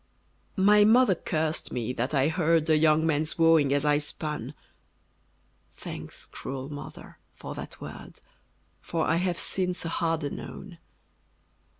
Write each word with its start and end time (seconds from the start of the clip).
My 0.55 0.83
mother 0.83 1.13
cursed 1.13 1.71
me 1.71 1.93
that 1.93 2.11
I 2.11 2.27
heard 2.27 2.67
A 2.71 2.75
young 2.75 3.05
man's 3.05 3.37
wooing 3.37 3.71
as 3.71 3.85
I 3.85 3.99
spun: 3.99 4.55
Thanks, 5.77 6.25
cruel 6.25 6.69
mother, 6.73 7.19
for 7.35 7.53
that 7.53 7.79
word, 7.79 8.19
For 8.81 9.05
I 9.05 9.17
have, 9.17 9.39
since, 9.39 9.85
a 9.85 9.89
harder 9.89 10.31
known! 10.31 10.79